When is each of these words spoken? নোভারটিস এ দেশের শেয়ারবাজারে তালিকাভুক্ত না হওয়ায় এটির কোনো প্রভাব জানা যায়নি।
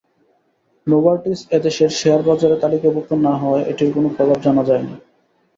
নোভারটিস 0.87 1.39
এ 1.51 1.59
দেশের 1.65 1.91
শেয়ারবাজারে 1.99 2.55
তালিকাভুক্ত 2.63 3.11
না 3.25 3.33
হওয়ায় 3.41 3.67
এটির 3.71 3.89
কোনো 3.95 4.07
প্রভাব 4.15 4.37
জানা 4.45 4.63
যায়নি। 4.69 4.95